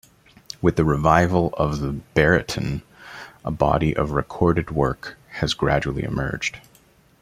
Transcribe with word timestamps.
With 0.63 0.77
the 0.77 0.83
revival 0.83 1.53
of 1.57 1.79
the 1.79 1.95
baryton, 2.15 2.81
a 3.45 3.51
body 3.51 3.95
of 3.95 4.09
recorded 4.13 4.71
work 4.71 5.15
has 5.33 5.53
gradually 5.53 6.01
emerged. 6.03 6.57